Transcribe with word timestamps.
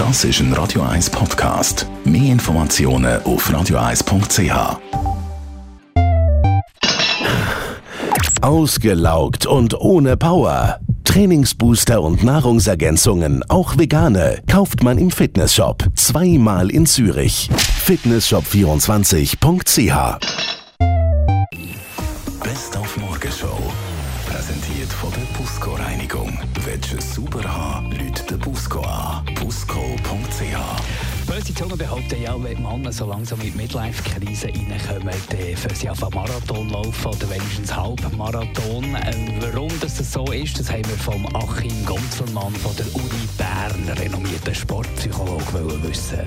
Das 0.00 0.24
ist 0.24 0.40
ein 0.40 0.52
Radio 0.54 0.80
1 0.80 1.10
Podcast. 1.10 1.86
Mehr 2.04 2.32
Informationen 2.32 3.22
auf 3.24 3.50
radio1.ch. 3.50 4.78
Ausgelaugt 8.40 9.44
und 9.44 9.78
ohne 9.78 10.16
Power. 10.16 10.80
Trainingsbooster 11.04 12.00
und 12.00 12.24
Nahrungsergänzungen, 12.24 13.44
auch 13.50 13.76
vegane, 13.76 14.40
kauft 14.50 14.82
man 14.82 14.96
im 14.96 15.10
Fitnessshop. 15.10 15.84
Zweimal 15.96 16.70
in 16.70 16.86
Zürich. 16.86 17.50
Fitnessshop24.ch 17.84 20.18
Best 22.42 22.74
auf 22.78 22.96
Morgenshow. 22.96 23.70
Präsentiert 24.30 24.92
von 24.92 25.10
der 25.10 25.36
Busco 25.36 25.74
Reinigung. 25.74 26.38
Willst 26.64 27.14
sauber 27.14 27.42
haben, 27.42 27.90
Leute 27.90 28.22
den 28.22 28.38
Busco 28.38 28.80
an. 28.80 29.24
Busco.ch 29.34 31.26
Böse 31.26 31.54
Zungen 31.54 31.76
behaupten 31.76 32.22
ja, 32.22 32.40
wenn 32.40 32.62
Männer 32.62 32.92
so 32.92 33.06
langsam 33.06 33.40
in 33.40 33.52
die 33.52 33.58
Midlife-Krise 33.58 34.46
reinkommen, 34.46 35.14
dann 35.30 35.56
fangen 35.56 35.74
sie 35.74 35.90
auf 35.90 36.02
einen 36.04 36.14
Marathon 36.14 36.68
laufen 36.68 37.06
oder 37.06 37.28
wenigstens 37.28 37.74
Halbmarathon. 37.74 38.84
Ähm, 39.04 39.34
warum 39.40 39.70
das 39.80 39.98
so 39.98 40.24
ist, 40.30 40.60
das 40.60 40.70
haben 40.70 40.88
wir 40.88 40.96
vom 40.96 41.26
Achim 41.34 41.84
Gonzelmann 41.84 42.54
von 42.54 42.76
der 42.76 42.86
Uni 42.94 43.28
Bern, 43.36 43.98
renommierten 43.98 44.54
Sportpsychologe, 44.54 45.82
wissen. 45.82 46.20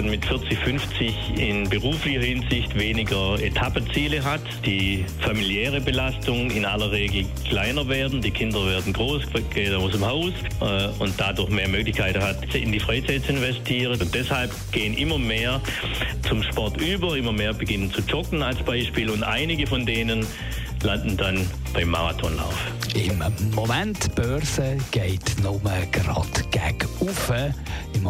Und 0.00 0.10
mit 0.10 0.24
40, 0.24 0.58
50 0.58 1.38
in 1.38 1.68
beruflicher 1.68 2.22
Hinsicht 2.22 2.74
weniger 2.74 3.38
Etappenziele 3.38 4.24
hat, 4.24 4.40
die 4.64 5.04
familiäre 5.20 5.80
Belastung 5.80 6.50
in 6.50 6.64
aller 6.64 6.90
Regel 6.90 7.26
kleiner 7.46 7.86
werden, 7.86 8.22
die 8.22 8.30
Kinder 8.30 8.64
werden 8.64 8.94
groß, 8.94 9.24
gehen 9.52 9.74
aus 9.74 9.92
dem 9.92 10.06
Haus 10.06 10.32
äh, 10.60 10.88
und 11.02 11.12
dadurch 11.18 11.50
mehr 11.50 11.68
Möglichkeiten 11.68 12.22
hat, 12.22 12.54
in 12.54 12.72
die 12.72 12.80
Freizeit 12.80 13.24
zu 13.24 13.32
investieren. 13.32 14.00
Und 14.00 14.14
deshalb 14.14 14.50
gehen 14.72 14.96
immer 14.96 15.18
mehr 15.18 15.60
zum 16.26 16.42
Sport 16.42 16.80
über, 16.80 17.16
immer 17.16 17.32
mehr 17.32 17.52
beginnen 17.52 17.92
zu 17.92 18.00
joggen 18.00 18.42
als 18.42 18.58
Beispiel 18.62 19.10
und 19.10 19.22
einige 19.22 19.66
von 19.66 19.84
denen 19.84 20.26
landen 20.82 21.16
dann 21.16 21.46
beim 21.74 21.90
Marathonlauf. 21.90 22.56
Im 22.94 23.22
Moment, 23.54 24.14
Börse 24.14 24.78
geht 24.90 25.36
nur 25.42 25.60
gerade 25.60 26.42
gegen 26.50 26.88
oben. 27.00 27.54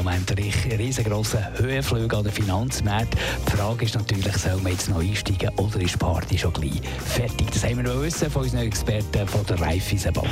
Moment 0.02 0.30
ein 0.30 0.78
riesengroßer 0.78 1.58
Höhenflug 1.58 2.14
an 2.14 2.24
den 2.24 2.32
Finanzmärkten. 2.32 3.18
Die 3.46 3.50
Frage 3.54 3.84
ist 3.84 3.94
natürlich, 3.94 4.34
soll 4.34 4.56
man 4.62 4.72
jetzt 4.72 4.88
noch 4.88 5.00
einsteigen 5.00 5.50
oder 5.58 5.78
ist 5.78 5.92
die 5.92 5.98
Party 5.98 6.38
schon 6.38 6.54
gleich 6.54 6.80
fertig? 7.04 7.50
Das 7.52 7.64
haben 7.64 7.84
wir 7.84 8.02
wissen 8.02 8.30
von 8.30 8.42
unseren 8.42 8.66
Experten 8.66 9.28
von 9.28 9.44
der 9.44 9.60
Raiffeisenbank. 9.60 10.26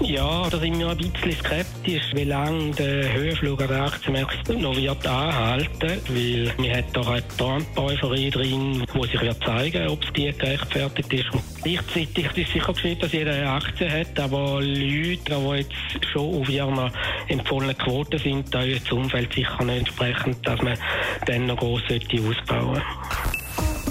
Ja, 0.00 0.48
da 0.48 0.58
sind 0.58 0.78
wir 0.78 0.88
ein 0.88 0.96
bisschen 0.96 1.32
skeptisch, 1.32 2.14
wie 2.14 2.24
lange 2.24 2.70
der 2.76 3.12
Höhenflug 3.12 3.60
an 3.60 3.68
den 3.68 3.80
Aktienmärkten 3.80 4.62
noch 4.62 4.76
wird 4.76 5.06
anhalten 5.06 6.00
weil 6.08 6.52
wir 6.58 6.76
hat 6.76 6.84
da 6.94 7.00
eine 7.02 7.28
Trump-Euphorie 7.36 8.30
drin, 8.30 8.84
wo 8.94 9.04
sich 9.04 9.20
wird 9.20 9.44
zeigen, 9.44 9.86
ob 9.88 10.02
es 10.02 10.12
die 10.14 10.32
gerechtfertigt 10.32 11.12
ist. 11.12 11.26
Gleichzeitig 11.62 12.36
ist 12.36 12.52
sicher 12.52 12.72
geschehen, 12.72 12.98
dass 12.98 13.12
jeder 13.12 13.32
eine 13.32 13.50
Aktie 13.50 13.90
hat, 13.90 14.18
aber 14.18 14.60
Leute, 14.60 15.18
die 15.26 15.56
jetzt 15.56 16.06
schon 16.12 16.40
auf 16.40 16.48
ihrer 16.48 16.92
empfohlenen 17.28 17.76
Quote 17.76 18.18
sind, 18.18 18.52
da 18.54 18.62
ist 18.62 18.84
das 18.84 18.92
Umfeld 18.92 19.32
sicher 19.32 19.64
nicht 19.64 19.78
entsprechend, 19.78 20.46
dass 20.46 20.60
man 20.62 20.78
dann 21.26 21.46
noch 21.46 21.56
gross 21.56 21.82
sollte 21.88 22.16
ausbauen 22.22 22.82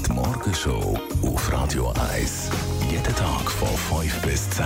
Die 0.06 0.12
Morgenshow 0.14 1.00
auf 1.24 1.54
Radio 1.54 1.94
1. 2.14 2.52
Jeden 2.90 3.16
Tag 3.16 3.52
von 3.52 4.02
5 4.02 4.22
bis 4.22 4.50
10. 4.52 4.66